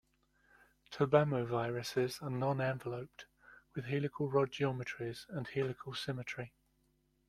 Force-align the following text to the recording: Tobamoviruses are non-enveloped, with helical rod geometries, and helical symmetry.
Tobamoviruses 0.91 2.23
are 2.23 2.31
non-enveloped, 2.31 3.25
with 3.75 3.85
helical 3.85 4.31
rod 4.31 4.49
geometries, 4.51 5.27
and 5.29 5.47
helical 5.47 5.93
symmetry. 5.93 6.51